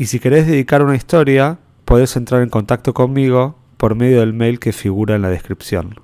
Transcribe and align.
y 0.00 0.06
si 0.06 0.18
querés 0.18 0.46
dedicar 0.46 0.82
una 0.82 0.96
historia, 0.96 1.58
podés 1.84 2.16
entrar 2.16 2.40
en 2.40 2.48
contacto 2.48 2.94
conmigo 2.94 3.58
por 3.76 3.94
medio 3.94 4.20
del 4.20 4.32
mail 4.32 4.58
que 4.58 4.72
figura 4.72 5.14
en 5.14 5.20
la 5.20 5.28
descripción. 5.28 5.94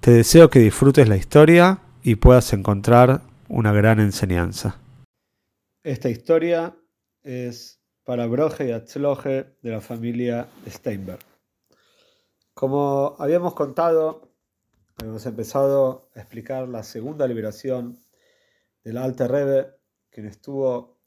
Te 0.00 0.12
deseo 0.12 0.48
que 0.48 0.60
disfrutes 0.60 1.10
la 1.10 1.18
historia 1.18 1.82
y 2.02 2.14
puedas 2.14 2.54
encontrar 2.54 3.20
una 3.50 3.70
gran 3.70 4.00
enseñanza. 4.00 4.80
Esta 5.82 6.08
historia 6.08 6.74
es 7.22 7.82
para 8.02 8.26
Broje 8.28 8.68
y 8.68 8.72
Atzloje 8.72 9.44
de 9.60 9.70
la 9.70 9.82
familia 9.82 10.48
Steinberg. 10.66 11.20
Como 12.54 13.14
habíamos 13.18 13.52
contado, 13.52 14.32
habíamos 14.96 15.26
empezado 15.26 16.08
a 16.14 16.20
explicar 16.20 16.66
la 16.66 16.82
segunda 16.82 17.26
liberación 17.26 17.98
del 18.82 18.96
Alte 18.96 19.28
Rebbe, 19.28 19.66
quien 20.08 20.24
estuvo 20.28 21.01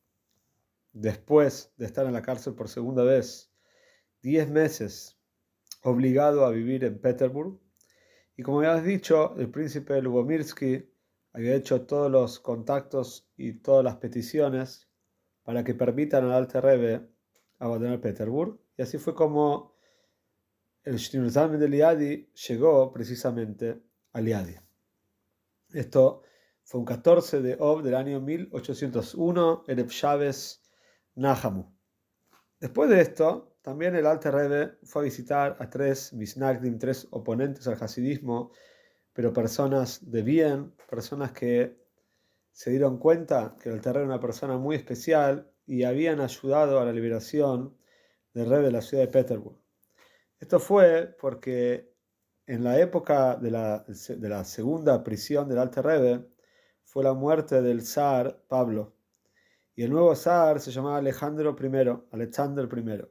después 0.95 1.73
de 1.77 1.85
estar 1.85 2.05
en 2.05 2.13
la 2.13 2.21
cárcel 2.21 2.55
por 2.55 2.69
segunda 2.69 3.03
vez 3.03 3.51
10 4.21 4.49
meses 4.49 5.19
obligado 5.83 6.45
a 6.45 6.51
vivir 6.51 6.83
en 6.85 6.99
Petersburg. 6.99 7.59
Y 8.37 8.43
como 8.43 8.63
ya 8.63 8.73
has 8.73 8.83
dicho, 8.83 9.35
el 9.37 9.51
príncipe 9.51 10.01
Lubomirsky 10.01 10.89
había 11.33 11.53
hecho 11.53 11.85
todos 11.85 12.09
los 12.09 12.39
contactos 12.39 13.29
y 13.35 13.59
todas 13.59 13.83
las 13.83 13.97
peticiones 13.97 14.89
para 15.43 15.63
que 15.63 15.75
permitan 15.75 16.23
al 16.25 16.31
Alte 16.31 16.61
Rebbe 16.61 17.07
abandonar 17.59 17.99
Petersburg. 17.99 18.57
Y 18.77 18.81
así 18.81 18.97
fue 18.97 19.13
como 19.13 19.75
el 20.83 20.95
Shtinurzamen 20.95 21.59
de 21.59 21.69
Liadi 21.69 22.31
llegó 22.47 22.91
precisamente 22.93 23.81
a 24.13 24.21
Liadi. 24.21 24.55
Esto 25.73 26.23
fue 26.63 26.79
un 26.79 26.85
14 26.85 27.41
de 27.41 27.57
Ob 27.59 27.83
del 27.83 27.95
año 27.95 28.21
1801, 28.21 29.63
en 29.67 29.87
Chávez 29.87 30.64
Nahamu. 31.15 31.65
Después 32.59 32.89
de 32.89 33.01
esto, 33.01 33.57
también 33.61 33.95
el 33.95 34.05
Alte 34.05 34.31
Rebbe 34.31 34.77
fue 34.83 35.01
a 35.01 35.05
visitar 35.05 35.57
a 35.59 35.69
tres 35.69 36.13
Misnagdim, 36.13 36.77
tres 36.77 37.07
oponentes 37.11 37.67
al 37.67 37.81
hasidismo, 37.81 38.51
pero 39.13 39.33
personas 39.33 40.11
de 40.11 40.21
bien, 40.21 40.73
personas 40.89 41.31
que 41.31 41.77
se 42.51 42.69
dieron 42.69 42.97
cuenta 42.97 43.55
que 43.59 43.69
el 43.69 43.75
Alter 43.75 43.93
Rebbe 43.93 44.05
era 44.05 44.15
una 44.15 44.21
persona 44.21 44.57
muy 44.57 44.75
especial 44.75 45.51
y 45.65 45.83
habían 45.83 46.21
ayudado 46.21 46.79
a 46.79 46.85
la 46.85 46.93
liberación 46.93 47.75
del 48.33 48.49
Rebbe 48.49 48.65
de 48.65 48.71
la 48.71 48.81
ciudad 48.81 49.03
de 49.03 49.09
Petersburg. 49.09 49.57
Esto 50.39 50.59
fue 50.59 51.15
porque 51.19 51.93
en 52.45 52.63
la 52.63 52.79
época 52.79 53.35
de 53.35 53.51
la, 53.51 53.85
de 53.85 54.29
la 54.29 54.43
segunda 54.43 55.03
prisión 55.03 55.49
del 55.49 55.57
Alte 55.57 55.81
Rebbe 55.81 56.29
fue 56.83 57.03
la 57.03 57.13
muerte 57.13 57.61
del 57.61 57.81
zar 57.81 58.43
Pablo. 58.47 58.94
Y 59.75 59.83
el 59.83 59.91
nuevo 59.91 60.15
zar 60.15 60.59
se 60.59 60.71
llamaba 60.71 60.97
Alejandro 60.97 61.55
I, 61.59 62.01
Alexander 62.11 62.67
I. 62.73 63.01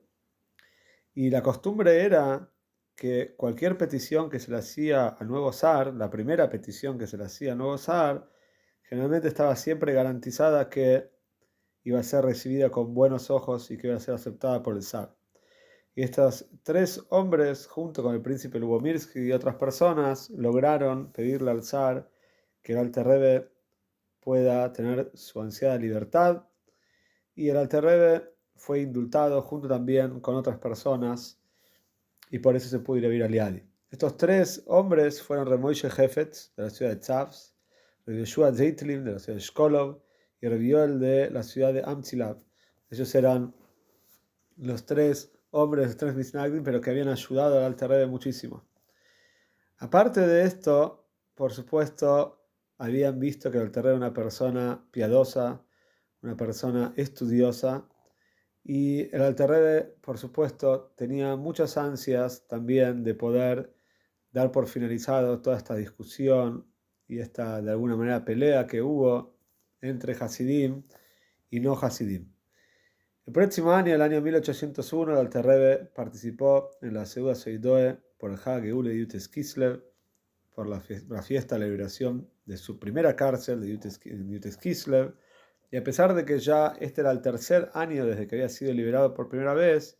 Y 1.14 1.30
la 1.30 1.42
costumbre 1.42 2.02
era 2.02 2.50
que 2.96 3.34
cualquier 3.36 3.76
petición 3.76 4.30
que 4.30 4.38
se 4.38 4.50
le 4.50 4.58
hacía 4.58 5.08
al 5.08 5.28
nuevo 5.28 5.52
zar, 5.52 5.94
la 5.94 6.10
primera 6.10 6.48
petición 6.48 6.98
que 6.98 7.06
se 7.06 7.16
le 7.18 7.24
hacía 7.24 7.52
al 7.52 7.58
nuevo 7.58 7.76
zar, 7.78 8.28
generalmente 8.82 9.28
estaba 9.28 9.56
siempre 9.56 9.92
garantizada 9.92 10.68
que 10.68 11.10
iba 11.82 12.00
a 12.00 12.02
ser 12.02 12.24
recibida 12.24 12.70
con 12.70 12.94
buenos 12.94 13.30
ojos 13.30 13.70
y 13.70 13.76
que 13.76 13.88
iba 13.88 13.96
a 13.96 14.00
ser 14.00 14.14
aceptada 14.14 14.62
por 14.62 14.76
el 14.76 14.82
zar. 14.82 15.14
Y 15.94 16.02
estos 16.02 16.46
tres 16.64 17.04
hombres, 17.10 17.66
junto 17.66 18.02
con 18.02 18.14
el 18.14 18.22
príncipe 18.22 18.58
Lubomirsky 18.58 19.20
y 19.20 19.32
otras 19.32 19.56
personas, 19.56 20.30
lograron 20.30 21.12
pedirle 21.12 21.50
al 21.52 21.62
zar 21.62 22.10
que 22.62 22.72
el 22.72 22.78
Alter 22.78 23.06
Rebbe 23.06 23.52
pueda 24.20 24.72
tener 24.72 25.12
su 25.14 25.40
ansiada 25.40 25.76
libertad. 25.76 26.44
Y 27.34 27.48
el 27.48 27.56
Alter 27.56 27.84
Rebbe 27.84 28.34
fue 28.56 28.80
indultado 28.80 29.42
junto 29.42 29.68
también 29.68 30.20
con 30.20 30.36
otras 30.36 30.58
personas 30.58 31.40
y 32.30 32.38
por 32.38 32.56
eso 32.56 32.68
se 32.68 32.78
pudo 32.78 32.98
ir 32.98 33.06
a 33.06 33.08
vivir 33.08 33.24
a 33.24 33.28
Liadi. 33.28 33.62
Estos 33.90 34.16
tres 34.16 34.62
hombres 34.66 35.22
fueron 35.22 35.46
Remoishe 35.46 35.88
Jefetz 35.90 36.52
de 36.56 36.64
la 36.64 36.70
ciudad 36.70 36.92
de 36.92 36.96
Tzavs, 36.98 37.54
Yeshua 38.06 38.52
Zeitlim 38.52 39.04
de 39.04 39.12
la 39.12 39.18
ciudad 39.18 39.36
de 39.36 39.42
Shkolov 39.42 40.02
y 40.40 40.48
Reviol 40.48 41.00
de 41.00 41.30
la 41.30 41.42
ciudad 41.42 41.72
de 41.72 41.82
Amtzilav. 41.84 42.38
Ellos 42.90 43.14
eran 43.14 43.54
los 44.56 44.84
tres 44.84 45.32
hombres, 45.50 45.86
los 45.86 45.96
tres 45.96 46.14
Misnagdim, 46.14 46.62
pero 46.62 46.80
que 46.80 46.90
habían 46.90 47.08
ayudado 47.08 47.58
al 47.58 47.64
Alter 47.64 47.88
Rebbe 47.90 48.06
muchísimo. 48.06 48.64
Aparte 49.78 50.20
de 50.20 50.44
esto, 50.44 51.06
por 51.34 51.52
supuesto, 51.52 52.44
habían 52.78 53.18
visto 53.18 53.50
que 53.50 53.58
el 53.58 53.64
Alter 53.64 53.84
Rebbe 53.84 53.96
era 53.96 54.06
una 54.06 54.14
persona 54.14 54.84
piadosa, 54.90 55.64
una 56.24 56.36
persona 56.36 56.94
estudiosa 56.96 57.86
y 58.64 59.14
el 59.14 59.20
Alter 59.20 59.94
por 60.00 60.16
supuesto, 60.16 60.94
tenía 60.96 61.36
muchas 61.36 61.76
ansias 61.76 62.48
también 62.48 63.04
de 63.04 63.14
poder 63.14 63.74
dar 64.32 64.50
por 64.50 64.66
finalizado 64.66 65.42
toda 65.42 65.58
esta 65.58 65.76
discusión 65.76 66.66
y 67.06 67.18
esta, 67.18 67.60
de 67.60 67.70
alguna 67.70 67.94
manera, 67.94 68.24
pelea 68.24 68.66
que 68.66 68.80
hubo 68.80 69.36
entre 69.82 70.14
Hasidim 70.14 70.82
y 71.50 71.60
no 71.60 71.74
Hasidim. 71.74 72.32
El 73.26 73.32
próximo 73.34 73.72
año, 73.72 73.94
el 73.94 74.00
año 74.00 74.22
1801, 74.22 75.12
el 75.12 75.18
Alter 75.18 75.92
participó 75.94 76.70
en 76.80 76.94
la 76.94 77.04
Seuda 77.04 77.34
Seidoe 77.34 77.98
por 78.18 78.30
el 78.30 78.38
Hag 78.42 78.62
de 78.62 78.98
Yutes 78.98 79.28
Kislev, 79.28 79.84
por 80.54 80.68
la, 80.68 80.80
fiesta 80.80 81.56
de 81.56 81.58
la 81.58 81.66
liberación 81.66 82.30
de 82.46 82.56
su 82.56 82.78
primera 82.78 83.14
cárcel 83.14 83.60
de 83.60 83.72
Yutes 83.72 84.56
Kislev, 84.56 85.14
y 85.74 85.76
a 85.76 85.82
pesar 85.82 86.14
de 86.14 86.24
que 86.24 86.38
ya 86.38 86.76
este 86.78 87.00
era 87.00 87.10
el 87.10 87.20
tercer 87.20 87.68
año 87.74 88.06
desde 88.06 88.28
que 88.28 88.36
había 88.36 88.48
sido 88.48 88.72
liberado 88.72 89.12
por 89.12 89.28
primera 89.28 89.54
vez, 89.54 89.98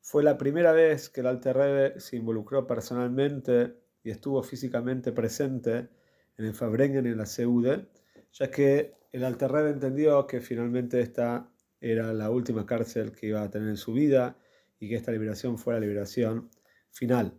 fue 0.00 0.22
la 0.22 0.38
primera 0.38 0.70
vez 0.70 1.08
que 1.08 1.20
el 1.20 1.26
Alter 1.26 1.56
Rebbe 1.56 1.98
se 1.98 2.14
involucró 2.14 2.64
personalmente 2.64 3.74
y 4.04 4.10
estuvo 4.10 4.40
físicamente 4.40 5.10
presente 5.10 5.88
en 6.36 6.44
el 6.44 6.54
Fabrengen 6.54 7.06
en 7.06 7.18
la 7.18 7.26
Seude, 7.26 7.88
ya 8.32 8.52
que 8.52 8.94
el 9.10 9.24
Alter 9.24 9.50
Rebbe 9.50 9.70
entendió 9.70 10.28
que 10.28 10.40
finalmente 10.40 11.00
esta 11.00 11.50
era 11.80 12.12
la 12.12 12.30
última 12.30 12.64
cárcel 12.64 13.10
que 13.10 13.26
iba 13.26 13.42
a 13.42 13.50
tener 13.50 13.70
en 13.70 13.76
su 13.76 13.92
vida 13.92 14.36
y 14.78 14.88
que 14.88 14.94
esta 14.94 15.10
liberación 15.10 15.58
fue 15.58 15.74
la 15.74 15.80
liberación 15.80 16.50
final. 16.92 17.36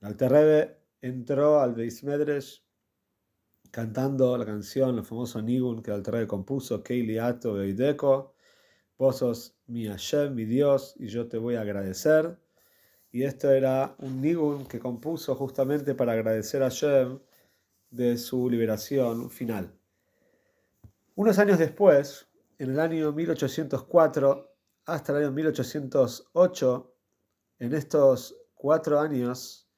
El 0.00 0.08
Alter 0.08 0.32
Rebbe 0.32 0.76
entró 1.00 1.60
al 1.60 1.74
Beis 1.74 2.02
Medresh 2.02 2.65
cantando 3.76 4.38
la 4.38 4.46
canción, 4.46 4.96
el 4.96 5.04
famoso 5.04 5.42
Nigun 5.42 5.82
que 5.82 5.90
el 5.90 5.98
Alter 5.98 6.26
compuso, 6.26 6.82
Keili 6.82 7.18
Ato 7.18 7.52
Beideco, 7.52 8.32
vos 8.96 9.18
sos 9.18 9.54
mi 9.66 9.86
Hashem, 9.86 10.34
mi 10.34 10.46
Dios, 10.46 10.94
y 10.98 11.08
yo 11.08 11.28
te 11.28 11.36
voy 11.36 11.56
a 11.56 11.60
agradecer. 11.60 12.38
Y 13.12 13.24
esto 13.24 13.50
era 13.50 13.94
un 13.98 14.22
Nigun 14.22 14.64
que 14.64 14.78
compuso 14.78 15.34
justamente 15.34 15.94
para 15.94 16.12
agradecer 16.12 16.62
a 16.62 16.70
Hashem 16.70 17.18
de 17.90 18.16
su 18.16 18.48
liberación 18.48 19.28
final. 19.28 19.78
Unos 21.14 21.38
años 21.38 21.58
después, 21.58 22.28
en 22.58 22.70
el 22.70 22.80
año 22.80 23.12
1804 23.12 24.56
hasta 24.86 25.12
el 25.12 25.18
año 25.18 25.32
1808, 25.32 26.94
en 27.58 27.74
estos 27.74 28.38
cuatro 28.54 28.98
años, 28.98 29.68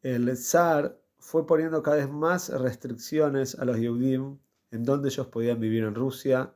el 0.00 0.36
zar 0.36 1.01
fue 1.22 1.46
poniendo 1.46 1.84
cada 1.84 1.98
vez 1.98 2.10
más 2.10 2.48
restricciones 2.48 3.54
a 3.54 3.64
los 3.64 3.78
Yehudim 3.78 4.40
en 4.72 4.84
dónde 4.84 5.08
ellos 5.08 5.28
podían 5.28 5.60
vivir 5.60 5.84
en 5.84 5.94
Rusia 5.94 6.52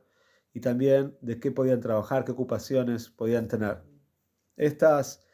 y 0.53 0.59
también 0.59 1.17
de 1.21 1.39
qué 1.39 1.51
podían 1.51 1.79
trabajar, 1.79 2.25
qué 2.25 2.33
ocupaciones 2.33 3.09
podían 3.09 3.47
tener. 3.47 3.81
Estas 4.57 5.25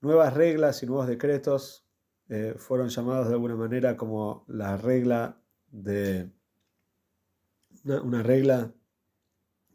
nuevas 0.00 0.32
reglas 0.32 0.82
y 0.82 0.86
nuevos 0.86 1.08
decretos 1.08 1.86
eh, 2.30 2.54
fueron 2.56 2.88
llamados 2.88 3.28
de 3.28 3.34
alguna 3.34 3.54
manera 3.54 3.98
como 3.98 4.46
la 4.48 4.78
regla 4.78 5.42
de 5.68 6.30
una, 7.84 8.22
regla 8.22 8.72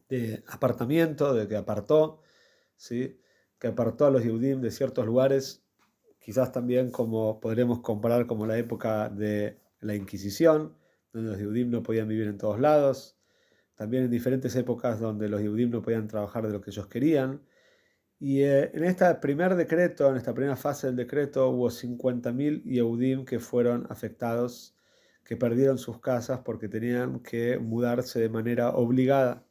de 0.10 0.44
apartamiento, 0.48 1.36
de 1.36 1.48
que 1.48 1.58
apartó, 1.58 2.22
¿sí? 2.76 3.22
que 3.60 3.68
apartó 3.68 4.08
a 4.08 4.10
los 4.10 4.24
Yehudim 4.24 4.62
de 4.62 4.72
ciertos 4.72 5.06
lugares 5.06 5.65
quizás 6.26 6.52
también 6.52 6.90
como 6.90 7.40
podremos 7.40 7.82
comparar 7.82 8.26
como 8.26 8.48
la 8.48 8.58
época 8.58 9.10
de 9.10 9.60
la 9.80 9.94
Inquisición, 9.94 10.76
donde 11.14 11.30
los 11.32 11.40
judíos 11.40 11.70
no 11.70 11.84
podían 11.84 12.08
vivir 12.08 12.26
en 12.28 12.40
todos 12.40 12.60
lados, 12.60 13.20
también 13.76 14.06
en 14.06 14.10
diferentes 14.10 14.56
épocas 14.56 15.00
donde 15.00 15.30
los 15.30 15.40
judíos 15.42 15.70
no 15.70 15.84
podían 15.84 16.08
trabajar 16.08 16.48
de 16.48 16.54
lo 16.54 16.62
que 16.62 16.72
ellos 16.72 16.88
querían, 16.88 17.44
Y 18.20 18.42
eh, 18.42 18.72
en 18.74 18.84
este 18.86 19.14
primer 19.16 19.56
decreto, 19.56 20.10
en 20.10 20.18
esta 20.18 20.34
primera 20.34 20.56
fase 20.56 20.88
del 20.88 20.96
decreto, 20.96 21.50
hubo 21.50 21.70
50.000 21.70 22.64
Yehudim 22.64 23.26
que 23.26 23.40
fueron 23.40 23.86
afectados, 23.92 24.76
que 25.24 25.38
perdieron 25.38 25.78
sus 25.78 26.00
casas 26.00 26.40
porque 26.46 26.70
tenían 26.70 27.20
que 27.22 27.60
mudarse 27.60 28.20
de 28.20 28.30
manera 28.30 28.70
obligada. 28.72 29.46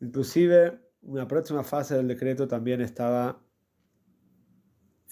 Inclusive, 0.00 0.80
una 1.02 1.28
próxima 1.28 1.64
fase 1.64 1.96
del 1.96 2.08
decreto 2.08 2.48
también 2.48 2.80
estaba, 2.80 3.42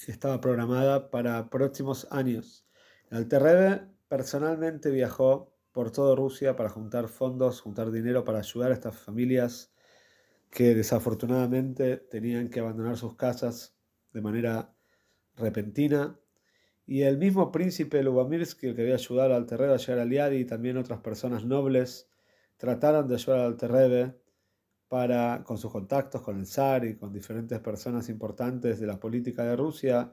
estaba 0.06 0.40
programada 0.40 1.10
para 1.10 1.50
próximos 1.50 2.06
años. 2.10 2.66
Alterrebe 3.10 3.82
personalmente 4.08 4.90
viajó 4.90 5.52
por 5.72 5.90
toda 5.90 6.14
Rusia 6.14 6.56
para 6.56 6.68
juntar 6.68 7.08
fondos, 7.08 7.60
juntar 7.60 7.90
dinero 7.90 8.24
para 8.24 8.38
ayudar 8.38 8.70
a 8.70 8.74
estas 8.74 8.96
familias 8.96 9.72
que 10.50 10.74
desafortunadamente 10.74 11.96
tenían 11.96 12.48
que 12.48 12.60
abandonar 12.60 12.96
sus 12.96 13.16
casas 13.16 13.76
de 14.12 14.20
manera 14.20 14.72
repentina. 15.36 16.18
Y 16.86 17.02
el 17.02 17.18
mismo 17.18 17.50
príncipe 17.50 18.02
Lubamirsky, 18.02 18.68
el 18.68 18.76
que 18.76 18.82
había 18.82 18.94
ayudado 18.94 19.34
al 19.34 19.46
Terrebe 19.46 19.74
a 19.74 19.78
llegar 19.78 19.98
al 19.98 20.10
Yadi, 20.10 20.36
y 20.36 20.44
también 20.44 20.76
otras 20.76 21.00
personas 21.00 21.44
nobles, 21.44 22.08
trataron 22.56 23.08
de 23.08 23.14
ayudar 23.14 23.40
al 23.40 23.56
Terrebe 23.56 24.14
para, 24.88 25.42
con 25.44 25.58
sus 25.58 25.72
contactos 25.72 26.22
con 26.22 26.38
el 26.38 26.46
zar 26.46 26.84
y 26.84 26.96
con 26.96 27.12
diferentes 27.12 27.58
personas 27.60 28.08
importantes 28.08 28.78
de 28.78 28.86
la 28.86 29.00
política 29.00 29.42
de 29.44 29.56
Rusia, 29.56 30.12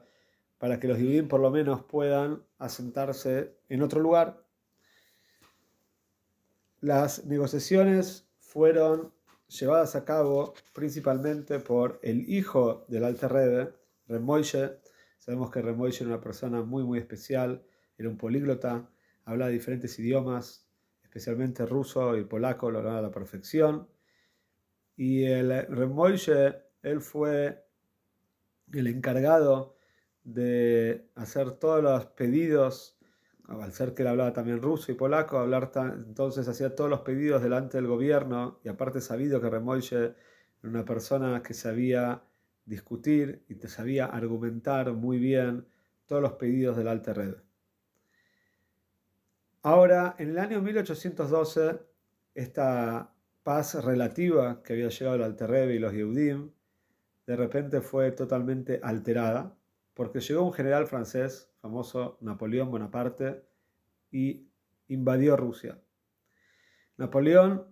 para 0.58 0.78
que 0.78 0.88
los 0.88 0.98
judíos 0.98 1.26
por 1.28 1.40
lo 1.40 1.50
menos 1.50 1.82
puedan 1.84 2.42
asentarse 2.58 3.56
en 3.68 3.82
otro 3.82 4.00
lugar. 4.00 4.44
Las 6.80 7.24
negociaciones 7.26 8.28
fueron 8.38 9.12
llevadas 9.46 9.94
a 9.94 10.04
cabo 10.04 10.54
principalmente 10.72 11.60
por 11.60 12.00
el 12.02 12.28
hijo 12.28 12.84
del 12.88 13.04
Alter 13.04 13.32
Rebbe, 13.32 13.74
Remoishe. 14.08 14.78
Sabemos 15.18 15.50
que 15.50 15.62
Remoishe 15.62 16.04
era 16.04 16.14
una 16.14 16.20
persona 16.20 16.62
muy 16.62 16.82
muy 16.82 16.98
especial, 16.98 17.64
era 17.98 18.08
un 18.08 18.16
políglota, 18.16 18.90
hablaba 19.24 19.50
diferentes 19.50 19.98
idiomas, 19.98 20.66
especialmente 21.02 21.66
ruso 21.66 22.16
y 22.16 22.24
polaco, 22.24 22.70
lo 22.70 22.78
hablaba 22.78 22.98
a 22.98 23.02
la 23.02 23.10
perfección. 23.10 23.88
Y 24.96 25.24
el 25.24 25.66
Remoishe, 25.68 26.54
él 26.82 27.00
fue 27.00 27.64
el 28.72 28.86
encargado 28.86 29.76
de 30.24 31.08
hacer 31.14 31.52
todos 31.52 31.82
los 31.82 32.06
pedidos 32.06 32.98
al 33.48 33.72
ser 33.72 33.94
que 33.94 34.02
él 34.02 34.08
hablaba 34.08 34.32
también 34.32 34.62
ruso 34.62 34.92
y 34.92 34.94
polaco, 34.94 35.38
hablar 35.38 35.70
entonces 35.74 36.48
hacía 36.48 36.74
todos 36.74 36.88
los 36.88 37.00
pedidos 37.00 37.42
delante 37.42 37.76
del 37.76 37.86
gobierno 37.86 38.60
y 38.64 38.68
aparte 38.68 39.00
sabido 39.00 39.40
que 39.40 39.50
Remoille 39.50 39.94
era 39.94 40.14
una 40.62 40.84
persona 40.84 41.42
que 41.42 41.54
sabía 41.54 42.22
discutir 42.64 43.44
y 43.48 43.56
te 43.56 43.68
sabía 43.68 44.06
argumentar 44.06 44.92
muy 44.92 45.18
bien 45.18 45.66
todos 46.06 46.22
los 46.22 46.32
pedidos 46.34 46.76
del 46.76 46.88
Alte 46.88 47.12
Red. 47.12 47.34
Ahora, 49.62 50.14
en 50.18 50.30
el 50.30 50.38
año 50.38 50.60
1812, 50.60 51.80
esta 52.34 53.12
paz 53.42 53.74
relativa 53.84 54.62
que 54.62 54.74
había 54.74 54.88
llegado 54.88 55.16
el 55.16 55.22
Alte 55.22 55.46
Red 55.46 55.70
y 55.70 55.78
los 55.78 55.92
Yehudim, 55.92 56.52
de 57.26 57.36
repente 57.36 57.80
fue 57.80 58.12
totalmente 58.12 58.80
alterada 58.82 59.56
porque 59.94 60.20
llegó 60.20 60.44
un 60.44 60.52
general 60.52 60.86
francés, 60.86 61.50
famoso 61.60 62.18
Napoleón 62.20 62.70
Bonaparte, 62.70 63.42
y 64.10 64.50
invadió 64.88 65.36
Rusia. 65.36 65.80
Napoleón 66.96 67.66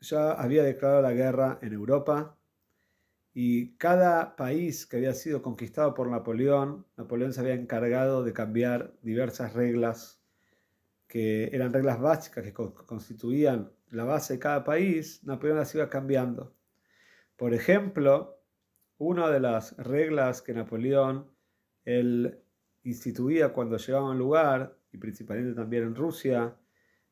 ya 0.00 0.32
había 0.32 0.62
declarado 0.62 1.02
la 1.02 1.12
guerra 1.12 1.58
en 1.62 1.72
Europa 1.72 2.38
y 3.34 3.76
cada 3.76 4.36
país 4.36 4.86
que 4.86 4.96
había 4.96 5.14
sido 5.14 5.42
conquistado 5.42 5.94
por 5.94 6.08
Napoleón, 6.08 6.86
Napoleón 6.96 7.32
se 7.32 7.40
había 7.40 7.54
encargado 7.54 8.24
de 8.24 8.32
cambiar 8.32 8.94
diversas 9.02 9.52
reglas 9.52 10.17
que 11.08 11.46
eran 11.52 11.72
reglas 11.72 12.00
básicas 12.00 12.44
que 12.44 12.52
constituían 12.52 13.72
la 13.90 14.04
base 14.04 14.34
de 14.34 14.38
cada 14.38 14.62
país, 14.62 15.24
Napoleón 15.24 15.58
las 15.58 15.74
iba 15.74 15.88
cambiando. 15.88 16.54
Por 17.36 17.54
ejemplo, 17.54 18.42
una 18.98 19.30
de 19.30 19.40
las 19.40 19.76
reglas 19.78 20.42
que 20.42 20.52
Napoleón 20.52 21.30
él 21.84 22.38
instituía 22.82 23.52
cuando 23.52 23.78
llegaba 23.78 24.08
a 24.08 24.10
un 24.10 24.18
lugar, 24.18 24.76
y 24.92 24.98
principalmente 24.98 25.54
también 25.54 25.84
en 25.84 25.94
Rusia, 25.94 26.56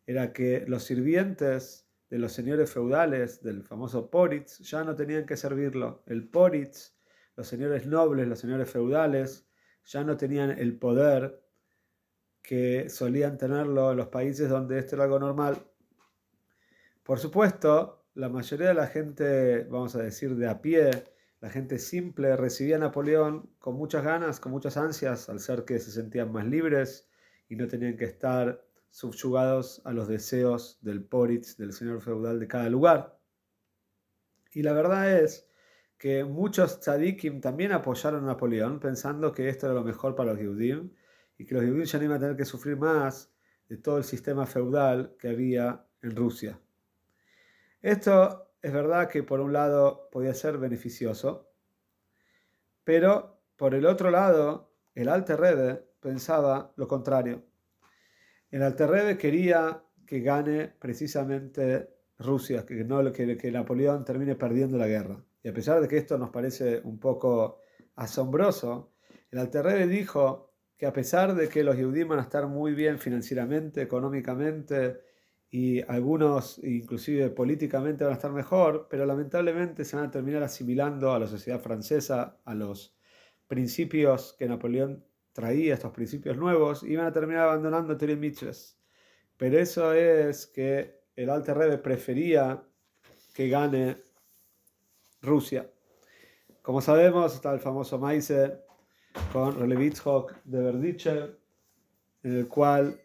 era 0.07 0.33
que 0.33 0.65
los 0.67 0.85
sirvientes 0.85 1.89
de 2.11 2.19
los 2.19 2.33
señores 2.33 2.71
feudales 2.71 3.43
del 3.43 3.63
famoso 3.63 4.11
Poritz 4.11 4.59
ya 4.59 4.85
no 4.85 4.95
tenían 4.95 5.25
que 5.27 5.37
servirlo. 5.37 6.03
El 6.07 6.29
Poritz, 6.29 6.95
los 7.35 7.49
señores 7.49 7.87
nobles, 7.87 8.29
los 8.29 8.39
señores 8.39 8.71
feudales, 8.71 9.49
ya 9.85 10.05
no 10.05 10.17
tenían 10.17 10.51
el 10.51 10.79
poder 10.79 11.46
que 12.47 12.89
solían 12.91 13.37
tenerlo 13.37 13.91
en 13.91 13.97
los 13.97 14.07
países 14.07 14.49
donde 14.49 14.79
esto 14.79 14.95
era 14.95 15.05
algo 15.05 15.19
normal. 15.19 15.67
Por 17.03 17.19
supuesto, 17.19 18.07
la 18.15 18.29
mayoría 18.29 18.69
de 18.69 18.75
la 18.75 18.87
gente, 18.87 19.65
vamos 19.65 19.97
a 19.97 20.03
decir, 20.03 20.37
de 20.37 20.49
a 20.49 20.63
pie, 20.63 20.91
la 21.41 21.51
gente 21.51 21.81
simple 21.81 22.37
recibía 22.37 22.77
a 22.77 22.79
Napoleón 22.79 23.51
con 23.59 23.75
muchas 23.75 24.05
ganas, 24.05 24.39
con 24.39 24.53
muchas 24.53 24.77
ansias, 24.77 25.29
al 25.29 25.41
ser 25.41 25.65
que 25.65 25.81
se 25.81 25.91
sentían 25.91 26.31
más 26.31 26.47
libres 26.47 27.09
y 27.49 27.57
no 27.57 27.67
tenían 27.67 27.97
que 27.97 28.05
estar 28.05 28.65
subyugados 28.91 29.83
a 29.85 29.93
los 29.93 30.07
deseos 30.07 30.79
del 30.83 31.03
Poritz, 31.03 31.57
del 31.57 31.73
señor 31.73 32.01
feudal 32.01 32.39
de 32.39 32.47
cada 32.47 32.69
lugar. 32.69 33.19
Y 34.53 34.63
la 34.63 34.73
verdad 34.73 35.21
es 35.21 35.49
que 35.99 36.23
muchos 36.23 36.79
tzadikim 36.79 37.41
también 37.41 37.73
apoyaron 37.73 38.23
a 38.23 38.29
Napoleón 38.29 38.79
pensando 38.79 39.33
que 39.33 39.49
esto 39.49 39.67
era 39.67 39.75
lo 39.75 39.83
mejor 39.83 40.15
para 40.15 40.31
los 40.31 40.41
Yehudim 40.41 40.93
y 41.39 41.45
que 41.45 41.55
los 41.55 41.65
no 41.65 42.03
iban 42.03 42.17
a 42.17 42.21
tener 42.21 42.37
que 42.37 42.45
sufrir 42.45 42.77
más 42.77 43.33
de 43.69 43.77
todo 43.77 43.99
el 43.99 44.05
sistema 44.05 44.47
feudal 44.47 45.17
que 45.19 45.29
había 45.29 45.85
en 46.03 46.17
Rusia. 46.17 46.59
Esto 47.83 48.53
es 48.63 48.73
verdad 48.73 49.09
que 49.09 49.23
por 49.23 49.41
un 49.41 49.53
lado 49.53 50.09
podía 50.11 50.35
ser 50.35 50.59
beneficioso, 50.59 51.51
pero 52.85 53.41
por 53.57 53.75
el 53.75 53.87
otro 53.87 54.11
lado, 54.11 54.73
el 54.95 55.09
Alte 55.09 55.37
Rebbe 55.37 55.85
pensaba 56.01 56.73
lo 56.77 56.87
contrario. 56.87 57.45
El 58.51 58.63
Alte 58.63 58.87
Rebbe 58.87 59.19
quería 59.19 59.83
que 60.07 60.21
gane 60.21 60.69
precisamente 60.69 61.91
Rusia, 62.19 62.65
que, 62.65 62.85
no, 62.85 63.13
que, 63.13 63.51
Napoleón 63.53 64.05
termine 64.05 64.37
perdiendo 64.37 64.79
la 64.79 64.87
guerra. 64.87 65.23
Y 65.43 65.49
a 65.49 65.53
pesar 65.53 65.81
de 65.81 65.89
que 65.89 65.99
esto 65.99 66.17
nos 66.17 66.31
parece 66.31 66.81
un 66.85 66.99
poco 66.99 67.61
asombroso, 67.97 68.95
el 69.31 69.39
Alte 69.39 69.63
Rebbe 69.63 69.87
dijo 69.87 70.56
que 70.77 70.87
a 70.87 70.93
pesar 70.93 71.35
de 71.35 71.49
que 71.49 71.65
los 71.65 71.77
judíos 71.77 72.09
van 72.09 72.19
a 72.19 72.23
estar 72.23 72.47
muy 72.47 72.75
bien 72.75 72.99
financieramente, 72.99 73.83
económicamente, 73.83 75.01
y 75.51 75.81
algunos 75.91 76.59
inclusive 76.63 77.31
políticamente 77.31 78.05
van 78.05 78.13
a 78.13 78.17
estar 78.17 78.33
mejor, 78.33 78.89
pero 78.91 79.07
lamentablemente 79.07 79.85
se 79.85 79.97
van 79.97 80.07
a 80.07 80.11
terminar 80.11 80.43
asimilando 80.43 81.13
a 81.13 81.19
la 81.19 81.27
sociedad 81.27 81.61
francesa, 81.61 82.39
a 82.45 82.55
los 82.55 82.95
principios 83.47 84.35
que 84.39 84.49
Napoleón 84.49 85.05
traía, 85.33 85.75
estos 85.75 85.93
principios 85.93 86.37
nuevos, 86.37 86.83
y 86.83 86.97
van 86.97 87.07
a 87.07 87.13
terminar 87.13 87.45
abandonando 87.45 87.97
Mitres. 88.17 88.79
Pero 89.37 89.59
eso 89.59 89.93
es 89.93 90.47
que 90.47 91.01
el 91.15 91.31
Alte 91.31 91.55
Rebbe 91.55 91.79
prefería 91.79 92.63
que 93.35 93.49
gane 93.49 93.99
Rusia. 95.23 95.71
Como 96.63 96.81
sabemos, 96.81 97.35
está 97.35 97.53
el 97.53 97.61
famoso 97.61 97.99
Maise 97.99 98.66
con 99.33 99.59
Relevitzhok 99.59 100.45
de 100.45 100.63
Verdichev, 100.63 101.39
en 102.23 102.37
el 102.37 102.49
cual 102.49 103.01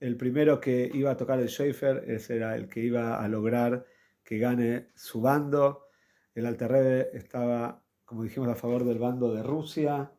el 0.00 0.16
primero 0.16 0.60
que 0.60 0.90
iba 0.92 1.10
a 1.10 1.16
tocar 1.16 1.38
el 1.38 1.48
Schaefer, 1.48 2.04
ese 2.08 2.36
era 2.36 2.56
el 2.56 2.68
que 2.68 2.80
iba 2.80 3.22
a 3.22 3.28
lograr 3.28 3.86
que 4.24 4.38
gane 4.38 4.88
su 4.94 5.20
bando. 5.20 5.88
El 6.34 6.46
Alterrebe 6.46 7.10
estaba, 7.12 7.82
como 8.04 8.24
dijimos, 8.24 8.48
a 8.48 8.54
favor 8.54 8.84
del 8.84 8.98
bando 8.98 9.32
de 9.32 9.42
Rusia. 9.42 10.10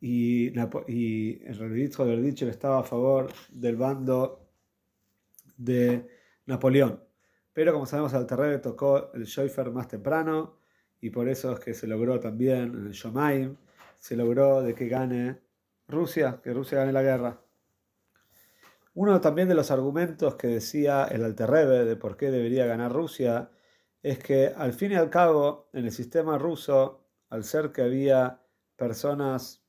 Y, 0.00 0.48
el 0.48 1.58
Relevitzo 1.58 2.04
de 2.04 2.50
estaba 2.50 2.80
a 2.80 2.84
favor 2.84 3.32
del 3.50 3.76
bando 3.76 4.48
de 5.56 6.06
Napoleón. 6.46 7.02
Pero 7.52 7.72
como 7.72 7.86
sabemos, 7.86 8.14
Alterrebe 8.14 8.58
tocó 8.58 9.12
el 9.14 9.26
Schaefer 9.26 9.70
más 9.70 9.88
temprano 9.88 10.58
y 11.00 11.10
por 11.10 11.28
eso 11.28 11.52
es 11.52 11.60
que 11.60 11.74
se 11.74 11.86
logró 11.86 12.18
también 12.20 12.86
el 12.86 12.92
Shomaim, 12.92 13.56
se 13.98 14.16
logró 14.16 14.62
de 14.62 14.74
que 14.74 14.88
gane 14.88 15.40
Rusia, 15.88 16.40
que 16.42 16.52
Rusia 16.52 16.78
gane 16.78 16.92
la 16.92 17.02
guerra. 17.02 17.40
Uno 18.94 19.20
también 19.20 19.48
de 19.48 19.54
los 19.54 19.70
argumentos 19.70 20.34
que 20.36 20.48
decía 20.48 21.04
el 21.04 21.24
Alterrebe 21.24 21.84
de 21.84 21.96
por 21.96 22.16
qué 22.16 22.30
debería 22.30 22.66
ganar 22.66 22.92
Rusia 22.92 23.50
es 24.02 24.18
que 24.18 24.52
al 24.56 24.72
fin 24.72 24.92
y 24.92 24.94
al 24.96 25.10
cabo 25.10 25.68
en 25.72 25.84
el 25.84 25.92
sistema 25.92 26.38
ruso, 26.38 27.04
al 27.28 27.44
ser 27.44 27.72
que 27.72 27.82
había 27.82 28.42
personas 28.76 29.62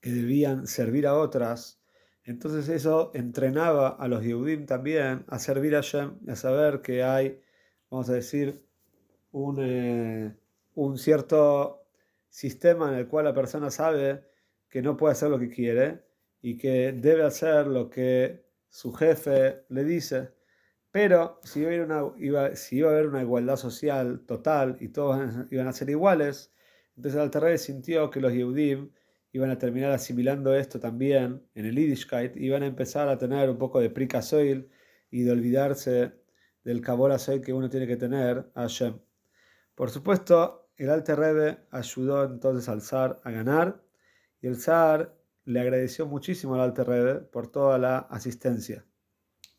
que 0.00 0.10
debían 0.10 0.66
servir 0.66 1.06
a 1.06 1.14
otras, 1.14 1.80
entonces 2.24 2.68
eso 2.68 3.12
entrenaba 3.14 3.90
a 3.90 4.08
los 4.08 4.22
Yehudim 4.24 4.66
también 4.66 5.24
a 5.28 5.38
servir 5.38 5.76
a 5.76 5.80
Shem 5.80 6.18
a 6.28 6.34
saber 6.34 6.82
que 6.82 7.04
hay, 7.04 7.40
vamos 7.90 8.08
a 8.08 8.14
decir, 8.14 8.66
un, 9.30 9.58
eh, 9.60 10.36
un 10.74 10.98
cierto 10.98 11.85
sistema 12.36 12.92
en 12.92 12.98
el 12.98 13.08
cual 13.08 13.24
la 13.24 13.32
persona 13.32 13.70
sabe 13.70 14.22
que 14.68 14.82
no 14.82 14.94
puede 14.94 15.12
hacer 15.12 15.30
lo 15.30 15.38
que 15.38 15.48
quiere 15.48 16.02
y 16.42 16.58
que 16.58 16.92
debe 16.92 17.22
hacer 17.22 17.66
lo 17.66 17.88
que 17.88 18.44
su 18.68 18.92
jefe 18.92 19.64
le 19.70 19.84
dice. 19.84 20.34
Pero 20.90 21.40
si 21.44 21.60
iba, 21.60 21.70
a 21.72 22.04
una, 22.04 22.54
si 22.54 22.76
iba 22.76 22.90
a 22.90 22.92
haber 22.92 23.06
una 23.06 23.22
igualdad 23.22 23.56
social 23.56 24.26
total 24.26 24.76
y 24.80 24.88
todos 24.88 25.18
iban 25.50 25.66
a 25.66 25.72
ser 25.72 25.88
iguales, 25.88 26.52
entonces 26.94 27.18
Alter 27.18 27.58
sintió 27.58 28.10
que 28.10 28.20
los 28.20 28.34
Yehudim 28.34 28.92
iban 29.32 29.50
a 29.50 29.56
terminar 29.56 29.92
asimilando 29.92 30.54
esto 30.54 30.78
también 30.78 31.42
en 31.54 31.64
el 31.64 31.74
Yiddishkeit, 31.74 32.36
iban 32.36 32.62
a 32.62 32.66
empezar 32.66 33.08
a 33.08 33.16
tener 33.16 33.48
un 33.48 33.56
poco 33.56 33.80
de 33.80 33.88
prikasoil 33.88 34.68
y 35.10 35.22
de 35.22 35.32
olvidarse 35.32 36.12
del 36.64 36.82
Kabbalah 36.82 37.16
que 37.42 37.54
uno 37.54 37.70
tiene 37.70 37.86
que 37.86 37.96
tener 37.96 38.50
a 38.54 38.62
Hashem. 38.62 38.98
Por 39.74 39.90
supuesto, 39.90 40.65
el 40.76 40.90
Alter 40.90 41.18
Rebbe 41.18 41.58
ayudó 41.70 42.24
entonces 42.24 42.68
al 42.68 42.82
zar 42.82 43.20
a 43.24 43.30
ganar 43.30 43.82
y 44.40 44.46
el 44.46 44.56
zar 44.56 45.16
le 45.44 45.60
agradeció 45.60 46.06
muchísimo 46.06 46.54
al 46.54 46.60
Alter 46.60 46.86
Rebbe 46.86 47.14
por 47.20 47.48
toda 47.48 47.78
la 47.78 47.98
asistencia. 47.98 48.84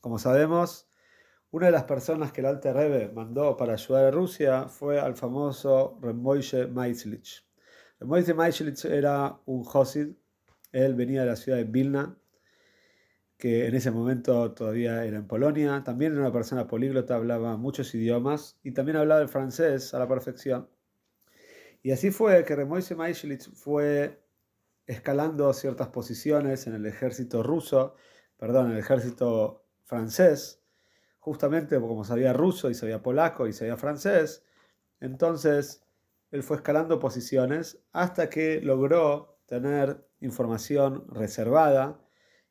Como 0.02 0.20
sabemos, 0.20 0.90
una 1.50 1.68
de 1.68 1.72
las 1.72 1.86
personas 1.86 2.32
que 2.32 2.42
el 2.42 2.48
Alter 2.48 2.76
Rebbe 2.76 3.10
mandó 3.10 3.56
para 3.58 3.74
ayudar 3.74 4.06
a 4.06 4.12
Rusia 4.12 4.68
fue 4.68 5.00
al 5.00 5.16
famoso 5.16 5.98
Remoishe 6.02 6.68
Maislich. 6.68 7.48
Remoishe 8.00 8.34
Maislich 8.34 8.86
era 8.86 9.40
un 9.46 9.64
Josid, 9.64 10.10
él 10.72 10.96
venía 10.96 11.22
de 11.22 11.28
la 11.28 11.36
ciudad 11.36 11.58
de 11.58 11.64
Vilna, 11.64 12.18
que 13.38 13.68
en 13.68 13.76
ese 13.76 13.92
momento 13.92 14.52
todavía 14.54 15.06
era 15.06 15.18
en 15.18 15.28
Polonia. 15.28 15.84
También 15.84 16.14
era 16.14 16.22
una 16.22 16.32
persona 16.34 16.68
políglota, 16.68 17.16
hablaba 17.16 17.56
muchos 17.58 17.94
idiomas 17.96 18.60
y 18.64 18.72
también 18.72 18.98
hablaba 18.98 19.22
el 19.22 19.30
francés 19.30 19.94
a 19.94 20.00
la 20.00 20.08
perfección. 20.08 20.68
Y 21.88 21.92
así 21.94 22.12
fue 22.12 22.44
que 22.44 22.54
Remoise 22.54 22.96
Maishlitz 22.96 23.48
fue 23.48 24.22
escalando 24.88 25.54
ciertas 25.54 25.88
posiciones 25.88 26.68
en 26.68 26.74
el 26.74 26.86
ejército 26.86 27.44
ruso, 27.44 27.96
perdón, 28.36 28.66
en 28.66 28.72
el 28.74 28.80
ejército 28.80 29.64
francés, 29.86 30.62
justamente 31.20 31.80
como 31.80 32.04
sabía 32.04 32.34
ruso 32.34 32.70
y 32.70 32.74
sabía 32.74 33.02
polaco 33.02 33.48
y 33.48 33.54
sabía 33.54 33.78
francés. 33.78 34.44
Entonces 35.00 35.82
él 36.32 36.44
fue 36.44 36.58
escalando 36.58 37.00
posiciones 37.00 37.80
hasta 37.94 38.30
que 38.30 38.60
logró 38.60 39.40
tener 39.46 40.06
información 40.20 41.08
reservada 41.08 42.02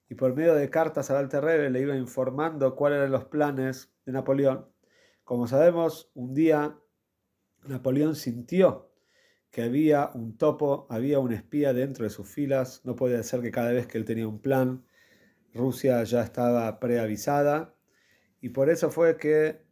y 0.08 0.14
por 0.14 0.34
medio 0.34 0.54
de 0.54 0.70
cartas 0.70 1.10
al 1.10 1.18
Alter 1.18 1.44
Rebbe 1.44 1.68
le 1.68 1.82
iba 1.82 1.94
informando 1.94 2.74
cuáles 2.74 3.00
eran 3.00 3.12
los 3.12 3.26
planes 3.26 3.92
de 4.06 4.12
Napoleón. 4.12 4.66
Como 5.24 5.46
sabemos, 5.46 6.10
un 6.14 6.32
día 6.32 6.78
Napoleón 7.66 8.16
sintió 8.16 8.95
que 9.56 9.62
había 9.62 10.10
un 10.12 10.36
topo, 10.36 10.86
había 10.90 11.18
un 11.18 11.32
espía 11.32 11.72
dentro 11.72 12.04
de 12.04 12.10
sus 12.10 12.28
filas. 12.28 12.82
No 12.84 12.94
podía 12.94 13.22
ser 13.22 13.40
que 13.40 13.50
cada 13.50 13.72
vez 13.72 13.86
que 13.86 13.96
él 13.96 14.04
tenía 14.04 14.28
un 14.28 14.38
plan, 14.38 14.84
Rusia 15.54 16.04
ya 16.04 16.20
estaba 16.22 16.78
preavisada. 16.78 17.74
Y 18.42 18.50
por 18.50 18.68
eso 18.68 18.90
fue 18.90 19.16
que 19.16 19.62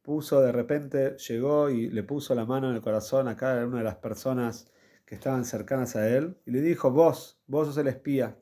puso 0.00 0.40
de 0.40 0.52
repente, 0.52 1.16
llegó 1.16 1.70
y 1.70 1.90
le 1.90 2.04
puso 2.04 2.36
la 2.36 2.44
mano 2.44 2.70
en 2.70 2.76
el 2.76 2.82
corazón 2.82 3.26
a 3.26 3.36
cada 3.36 3.66
una 3.66 3.78
de 3.78 3.84
las 3.84 3.96
personas 3.96 4.70
que 5.04 5.16
estaban 5.16 5.44
cercanas 5.44 5.96
a 5.96 6.08
él 6.08 6.36
y 6.46 6.52
le 6.52 6.60
dijo, 6.60 6.92
vos, 6.92 7.42
vos 7.48 7.66
sos 7.66 7.78
el 7.78 7.88
espía. 7.88 8.38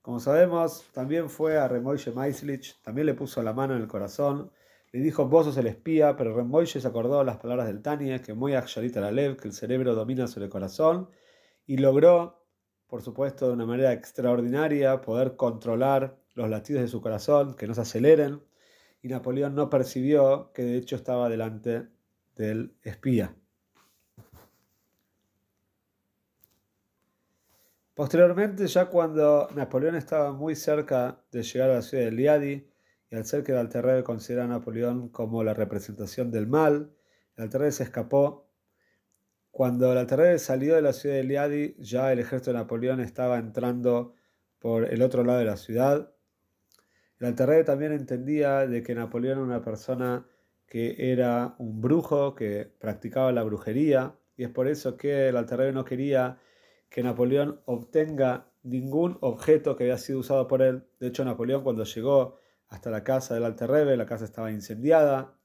Como 0.00 0.20
sabemos, 0.20 0.88
también 0.94 1.28
fue 1.28 1.58
a 1.58 1.68
Remoishe 1.68 2.12
Maislich, 2.12 2.80
también 2.80 3.08
le 3.08 3.12
puso 3.12 3.42
la 3.42 3.52
mano 3.52 3.76
en 3.76 3.82
el 3.82 3.88
corazón, 3.88 4.50
le 4.92 5.00
dijo, 5.00 5.26
vos 5.28 5.46
sos 5.46 5.56
el 5.58 5.66
espía, 5.66 6.16
pero 6.16 6.34
Remoishe 6.34 6.80
se 6.80 6.88
acordó 6.88 7.22
las 7.24 7.36
palabras 7.36 7.66
del 7.66 7.82
Tania, 7.82 8.22
que 8.22 8.34
muy 8.34 8.52
la 8.52 9.10
Lev, 9.10 9.36
que 9.36 9.48
el 9.48 9.54
cerebro 9.54 9.94
domina 9.94 10.26
sobre 10.26 10.46
el 10.46 10.50
corazón, 10.50 11.10
y 11.66 11.76
logró, 11.76 12.46
por 12.86 13.02
supuesto, 13.02 13.48
de 13.48 13.52
una 13.52 13.66
manera 13.66 13.92
extraordinaria, 13.92 15.00
poder 15.02 15.36
controlar 15.36 16.18
los 16.34 16.48
latidos 16.48 16.82
de 16.82 16.88
su 16.88 17.00
corazón, 17.02 17.54
que 17.54 17.66
no 17.66 17.74
se 17.74 17.82
aceleren, 17.82 18.42
y 19.02 19.08
Napoleón 19.08 19.54
no 19.54 19.68
percibió 19.68 20.52
que 20.52 20.62
de 20.62 20.78
hecho 20.78 20.96
estaba 20.96 21.28
delante 21.28 21.88
del 22.36 22.74
espía. 22.82 23.34
Posteriormente, 27.94 28.66
ya 28.68 28.86
cuando 28.86 29.48
Napoleón 29.54 29.96
estaba 29.96 30.32
muy 30.32 30.54
cerca 30.54 31.20
de 31.32 31.42
llegar 31.42 31.70
a 31.70 31.74
la 31.74 31.82
ciudad 31.82 32.04
de 32.04 32.12
Liadi, 32.12 32.68
y 33.10 33.16
al 33.16 33.24
ser 33.24 33.42
que 33.42 33.52
el 33.52 33.58
Alterrebe 33.58 34.04
considera 34.04 34.44
a 34.44 34.48
Napoleón 34.48 35.08
como 35.08 35.42
la 35.42 35.54
representación 35.54 36.30
del 36.30 36.46
mal, 36.46 36.92
el 37.36 37.44
Alterrebe 37.44 37.72
se 37.72 37.84
escapó. 37.84 38.50
Cuando 39.50 39.90
el 39.92 39.98
Alterrebe 39.98 40.38
salió 40.38 40.74
de 40.74 40.82
la 40.82 40.92
ciudad 40.92 41.16
de 41.16 41.24
Liadi, 41.24 41.76
ya 41.78 42.12
el 42.12 42.18
ejército 42.18 42.52
de 42.52 42.58
Napoleón 42.58 43.00
estaba 43.00 43.38
entrando 43.38 44.14
por 44.58 44.92
el 44.92 45.02
otro 45.02 45.24
lado 45.24 45.38
de 45.38 45.46
la 45.46 45.56
ciudad. 45.56 46.12
El 47.18 47.26
Alterrebe 47.28 47.64
también 47.64 47.92
entendía 47.92 48.66
de 48.66 48.82
que 48.82 48.94
Napoleón 48.94 49.38
era 49.38 49.46
una 49.46 49.62
persona 49.62 50.26
que 50.66 51.12
era 51.12 51.54
un 51.58 51.80
brujo, 51.80 52.34
que 52.34 52.70
practicaba 52.78 53.32
la 53.32 53.42
brujería, 53.42 54.16
y 54.36 54.44
es 54.44 54.50
por 54.50 54.68
eso 54.68 54.96
que 54.96 55.28
el 55.28 55.36
Alterrebe 55.36 55.72
no 55.72 55.84
quería 55.84 56.38
que 56.90 57.02
Napoleón 57.02 57.60
obtenga 57.64 58.50
ningún 58.62 59.18
objeto 59.20 59.76
que 59.76 59.84
había 59.84 59.98
sido 59.98 60.20
usado 60.20 60.46
por 60.46 60.62
él. 60.62 60.84
De 61.00 61.08
hecho, 61.08 61.24
Napoleón 61.24 61.62
cuando 61.62 61.84
llegó 61.84 62.38
hasta 62.68 62.90
la 62.90 63.04
casa 63.04 63.34
del 63.34 63.44
Alterrebe, 63.44 63.96
la 63.96 64.06
casa 64.06 64.24
estaba 64.24 64.50
incendiada. 64.50 65.38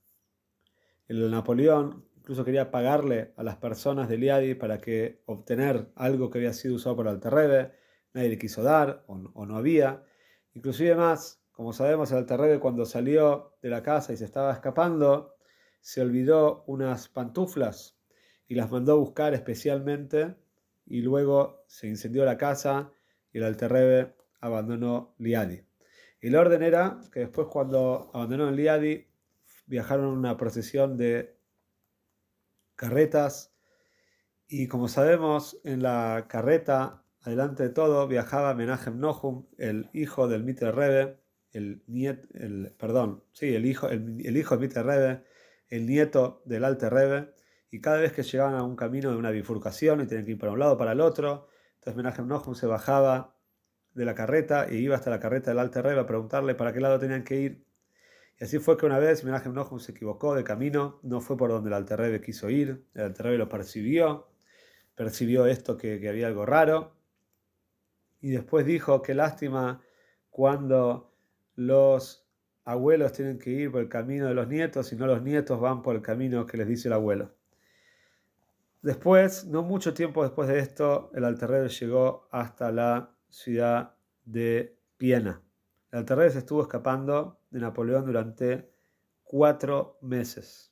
El 1.07 1.29
Napoleón 1.31 2.05
incluso 2.23 2.45
quería 2.45 2.71
pagarle 2.71 3.33
a 3.35 3.43
las 3.43 3.57
personas 3.57 4.07
de 4.07 4.17
Liadi 4.17 4.55
para 4.55 4.79
que 4.79 5.21
obtener 5.25 5.91
algo 5.95 6.29
que 6.29 6.37
había 6.37 6.53
sido 6.53 6.75
usado 6.75 6.95
por 6.95 7.07
el 7.07 7.15
Alterrebe. 7.15 7.73
Nadie 8.13 8.29
le 8.29 8.37
quiso 8.37 8.63
dar 8.63 9.03
o, 9.07 9.45
no 9.45 9.57
había. 9.57 10.05
Inclusive 10.53 10.95
más, 10.95 11.43
como 11.51 11.73
sabemos, 11.73 12.11
el 12.11 12.19
Alterrebe 12.19 12.61
cuando 12.61 12.85
salió 12.85 13.57
de 13.61 13.69
la 13.69 13.83
casa 13.83 14.13
y 14.13 14.17
se 14.17 14.23
estaba 14.23 14.53
escapando, 14.53 15.35
se 15.81 15.99
olvidó 15.99 16.63
unas 16.65 17.09
pantuflas 17.09 17.99
y 18.47 18.55
las 18.55 18.71
mandó 18.71 18.93
a 18.93 18.95
buscar 18.95 19.33
especialmente 19.33 20.37
y 20.85 21.01
luego 21.01 21.65
se 21.67 21.87
incendió 21.87 22.23
la 22.23 22.37
casa 22.37 22.93
y 23.33 23.39
el 23.39 23.43
Alterrebe 23.43 24.15
abandonó 24.39 25.13
Liadi. 25.17 25.72
Y 26.23 26.27
el 26.27 26.37
orden 26.37 26.63
era 26.63 27.01
que 27.11 27.19
después 27.19 27.49
cuando 27.49 28.09
abandonó 28.13 28.49
Liadi 28.49 29.05
viajaron 29.65 30.05
una 30.05 30.37
procesión 30.37 30.95
de 30.95 31.37
carretas. 32.75 33.53
Y 34.47 34.69
como 34.69 34.87
sabemos 34.87 35.59
en 35.65 35.83
la 35.83 36.27
carreta 36.29 37.03
adelante 37.23 37.63
de 37.63 37.69
todo 37.71 38.07
viajaba 38.07 38.53
Menachem 38.53 39.01
Nohum, 39.01 39.47
el 39.57 39.89
hijo 39.91 40.29
del 40.29 40.45
Mitre 40.45 40.71
Rebe, 40.71 41.19
el 41.51 41.83
niet, 41.87 42.25
el 42.35 42.73
perdón, 42.79 43.25
sí, 43.33 43.53
el 43.53 43.65
hijo 43.65 43.89
el, 43.89 44.25
el 44.25 44.37
hijo 44.37 44.55
del 44.55 44.65
Mitre 44.65 44.81
Rebe, 44.81 45.25
el 45.67 45.85
nieto 45.85 46.41
del 46.45 46.63
Alte 46.63 46.89
Rebe 46.89 47.33
y 47.69 47.81
cada 47.81 47.97
vez 47.97 48.13
que 48.13 48.23
llegaban 48.23 48.55
a 48.55 48.63
un 48.63 48.77
camino 48.77 49.11
de 49.11 49.17
una 49.17 49.31
bifurcación 49.31 49.99
y 49.99 50.07
tenían 50.07 50.23
que 50.23 50.31
ir 50.31 50.39
para 50.39 50.53
un 50.53 50.59
lado 50.59 50.77
para 50.77 50.93
el 50.93 51.01
otro, 51.01 51.49
entonces 51.73 51.97
Menachem 51.97 52.27
Nohum 52.29 52.55
se 52.55 52.65
bajaba 52.65 53.32
de 53.93 54.05
la 54.05 54.15
carreta 54.15 54.67
y 54.69 54.77
iba 54.77 54.95
hasta 54.95 55.09
la 55.09 55.19
carreta 55.19 55.51
del 55.51 55.59
Alter 55.59 55.85
Rebbe 55.85 56.01
a 56.01 56.05
preguntarle 56.05 56.55
para 56.55 56.73
qué 56.73 56.79
lado 56.79 56.99
tenían 56.99 57.23
que 57.23 57.35
ir. 57.35 57.65
Y 58.39 58.43
así 58.43 58.59
fue 58.59 58.77
que 58.77 58.85
una 58.85 58.99
vez 58.99 59.23
Menachem 59.23 59.53
Nohum 59.53 59.79
se 59.79 59.91
equivocó 59.91 60.35
de 60.35 60.43
camino, 60.43 60.99
no 61.03 61.21
fue 61.21 61.37
por 61.37 61.49
donde 61.51 61.69
el 61.69 61.73
Alter 61.75 61.99
Rebbe 61.99 62.21
quiso 62.21 62.49
ir, 62.49 62.85
el 62.93 63.03
Alter 63.03 63.25
Rebbe 63.25 63.37
lo 63.37 63.49
percibió, 63.49 64.27
percibió 64.95 65.45
esto 65.45 65.77
que, 65.77 65.99
que 65.99 66.09
había 66.09 66.27
algo 66.27 66.45
raro, 66.45 66.95
y 68.21 68.31
después 68.31 68.65
dijo, 68.65 69.01
qué 69.01 69.13
lástima 69.13 69.81
cuando 70.29 71.13
los 71.55 72.25
abuelos 72.65 73.11
tienen 73.11 73.37
que 73.37 73.49
ir 73.49 73.71
por 73.71 73.81
el 73.81 73.89
camino 73.89 74.27
de 74.27 74.33
los 74.33 74.47
nietos 74.47 74.91
y 74.93 74.95
no 74.95 75.05
los 75.05 75.21
nietos 75.21 75.59
van 75.59 75.81
por 75.81 75.95
el 75.95 76.01
camino 76.01 76.45
que 76.45 76.57
les 76.57 76.67
dice 76.67 76.87
el 76.87 76.93
abuelo. 76.93 77.35
Después, 78.81 79.45
no 79.45 79.63
mucho 79.63 79.93
tiempo 79.93 80.23
después 80.23 80.49
de 80.49 80.59
esto, 80.59 81.11
el 81.13 81.23
Alterrebe 81.23 81.69
llegó 81.69 82.27
hasta 82.31 82.71
la 82.71 83.12
ciudad 83.33 83.95
de 84.25 84.77
Viena. 84.99 85.41
El 85.91 85.99
Alterrebe 85.99 86.29
se 86.29 86.39
estuvo 86.39 86.61
escapando 86.61 87.41
de 87.49 87.59
Napoleón 87.59 88.05
durante 88.05 88.69
cuatro 89.23 89.97
meses. 90.01 90.71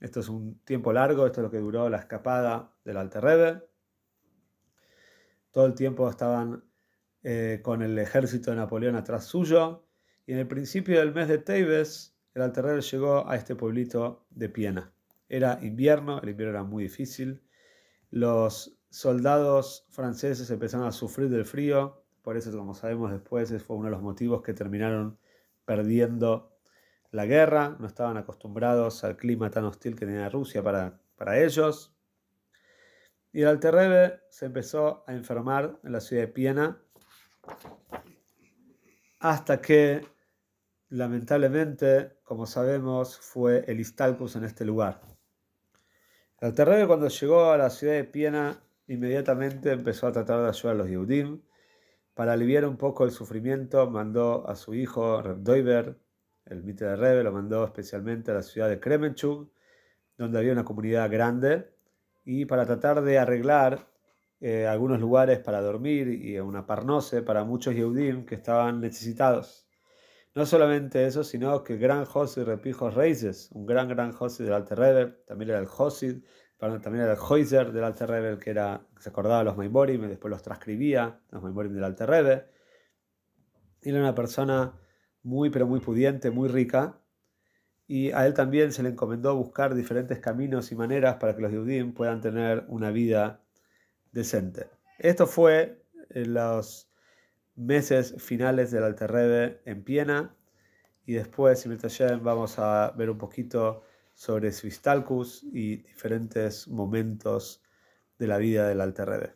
Esto 0.00 0.20
es 0.20 0.28
un 0.28 0.58
tiempo 0.64 0.92
largo, 0.92 1.26
esto 1.26 1.40
es 1.40 1.44
lo 1.44 1.50
que 1.50 1.58
duró 1.58 1.88
la 1.88 1.98
escapada 1.98 2.74
del 2.84 2.96
Alterrebe. 2.96 3.62
Todo 5.52 5.66
el 5.66 5.74
tiempo 5.74 6.10
estaban 6.10 6.64
eh, 7.22 7.60
con 7.62 7.82
el 7.82 7.98
ejército 7.98 8.50
de 8.50 8.56
Napoleón 8.56 8.96
atrás 8.96 9.24
suyo. 9.24 9.86
Y 10.26 10.32
en 10.32 10.38
el 10.38 10.48
principio 10.48 10.98
del 10.98 11.14
mes 11.14 11.28
de 11.28 11.38
Tebes, 11.38 12.16
el 12.34 12.42
Alterrebe 12.42 12.80
llegó 12.80 13.28
a 13.28 13.36
este 13.36 13.54
pueblito 13.54 14.26
de 14.30 14.48
Piena. 14.48 14.92
Era 15.28 15.58
invierno, 15.62 16.20
el 16.20 16.30
invierno 16.30 16.54
era 16.54 16.64
muy 16.64 16.84
difícil. 16.84 17.42
Los 18.10 18.79
soldados 18.90 19.86
franceses 19.90 20.50
empezaron 20.50 20.86
a 20.86 20.92
sufrir 20.92 21.30
del 21.30 21.46
frío, 21.46 22.00
por 22.22 22.36
eso, 22.36 22.52
como 22.52 22.74
sabemos 22.74 23.10
después, 23.10 23.50
fue 23.62 23.76
uno 23.76 23.86
de 23.86 23.92
los 23.92 24.02
motivos 24.02 24.42
que 24.42 24.52
terminaron 24.52 25.18
perdiendo 25.64 26.56
la 27.10 27.26
guerra. 27.26 27.76
No 27.78 27.86
estaban 27.86 28.16
acostumbrados 28.16 29.04
al 29.04 29.16
clima 29.16 29.50
tan 29.50 29.64
hostil 29.64 29.96
que 29.96 30.06
tenía 30.06 30.28
Rusia 30.28 30.62
para, 30.62 31.00
para 31.16 31.40
ellos. 31.40 31.94
Y 33.32 33.42
el 33.42 33.48
Alter 33.48 34.22
se 34.28 34.46
empezó 34.46 35.04
a 35.06 35.12
enfermar 35.14 35.78
en 35.82 35.92
la 35.92 36.00
ciudad 36.00 36.22
de 36.22 36.28
Piena 36.28 36.82
hasta 39.20 39.60
que, 39.60 40.06
lamentablemente, 40.88 42.18
como 42.24 42.46
sabemos, 42.46 43.18
fue 43.18 43.64
el 43.66 43.80
Istalcus 43.80 44.36
en 44.36 44.44
este 44.44 44.64
lugar. 44.64 45.00
El 46.40 46.48
Alter 46.48 46.86
cuando 46.86 47.08
llegó 47.08 47.50
a 47.50 47.56
la 47.56 47.70
ciudad 47.70 47.94
de 47.94 48.04
Piena 48.04 48.60
inmediatamente 48.90 49.70
empezó 49.70 50.08
a 50.08 50.12
tratar 50.12 50.42
de 50.42 50.48
ayudar 50.48 50.74
a 50.74 50.78
los 50.78 50.88
Yehudim. 50.88 51.40
Para 52.12 52.32
aliviar 52.32 52.64
un 52.66 52.76
poco 52.76 53.04
el 53.04 53.12
sufrimiento, 53.12 53.88
mandó 53.88 54.48
a 54.48 54.56
su 54.56 54.74
hijo 54.74 55.22
Doiber, 55.22 55.96
el 56.44 56.64
mite 56.64 56.84
de 56.84 56.96
Rebe, 56.96 57.22
lo 57.22 57.30
mandó 57.30 57.64
especialmente 57.64 58.32
a 58.32 58.34
la 58.34 58.42
ciudad 58.42 58.68
de 58.68 58.80
Kremenchuk, 58.80 59.48
donde 60.18 60.38
había 60.38 60.52
una 60.52 60.64
comunidad 60.64 61.08
grande, 61.08 61.70
y 62.24 62.46
para 62.46 62.66
tratar 62.66 63.02
de 63.02 63.18
arreglar 63.18 63.88
eh, 64.40 64.66
algunos 64.66 64.98
lugares 64.98 65.38
para 65.38 65.60
dormir 65.60 66.08
y 66.08 66.38
una 66.40 66.66
parnose 66.66 67.22
para 67.22 67.44
muchos 67.44 67.74
Yehudim 67.74 68.26
que 68.26 68.34
estaban 68.34 68.80
necesitados. 68.80 69.68
No 70.34 70.46
solamente 70.46 71.06
eso, 71.06 71.22
sino 71.22 71.62
que 71.62 71.74
el 71.74 71.78
gran 71.78 72.04
Josid 72.04 72.42
Repijos 72.42 72.94
Reises, 72.94 73.50
un 73.52 73.66
gran, 73.66 73.88
gran 73.88 74.12
Josid 74.12 74.44
del 74.46 74.54
Alter 74.54 74.78
Rebbe, 74.78 75.06
también 75.26 75.50
era 75.50 75.60
el 75.60 75.66
Josid, 75.66 76.24
también 76.60 77.04
era 77.04 77.14
el 77.14 77.18
Hoiser 77.18 77.72
del 77.72 77.84
Alter 77.84 78.10
Rebbe, 78.10 78.38
que, 78.38 78.50
era, 78.50 78.86
se 78.98 79.08
acordaba 79.08 79.42
los 79.42 79.56
Maimorim 79.56 80.04
y 80.04 80.08
después 80.08 80.30
los 80.30 80.42
transcribía, 80.42 81.20
los 81.30 81.42
Maimorim 81.42 81.72
del 81.72 81.84
Alter 81.84 82.08
Rebbe. 82.08 82.44
Era 83.80 83.98
una 83.98 84.14
persona 84.14 84.78
muy, 85.22 85.48
pero 85.48 85.66
muy 85.66 85.80
pudiente, 85.80 86.30
muy 86.30 86.48
rica, 86.48 87.00
y 87.86 88.12
a 88.12 88.26
él 88.26 88.34
también 88.34 88.72
se 88.72 88.82
le 88.82 88.90
encomendó 88.90 89.34
buscar 89.34 89.74
diferentes 89.74 90.20
caminos 90.20 90.70
y 90.70 90.76
maneras 90.76 91.16
para 91.16 91.34
que 91.34 91.42
los 91.42 91.50
Yehudim 91.50 91.92
puedan 91.92 92.20
tener 92.20 92.64
una 92.68 92.90
vida 92.90 93.42
decente. 94.12 94.68
Esto 94.98 95.26
fue 95.26 95.82
en 96.10 96.34
los 96.34 96.92
meses 97.56 98.14
finales 98.18 98.70
del 98.70 98.84
Alter 98.84 99.62
en 99.64 99.82
Piena 99.82 100.36
y 101.04 101.14
después, 101.14 101.66
en 101.66 102.22
vamos 102.22 102.58
a 102.58 102.92
ver 102.96 103.10
un 103.10 103.18
poquito 103.18 103.82
sobre 104.20 104.52
Svistalcus 104.52 105.44
y 105.50 105.76
diferentes 105.76 106.68
momentos 106.68 107.62
de 108.18 108.26
la 108.26 108.36
vida 108.36 108.68
del 108.68 108.82
Alter 108.82 109.34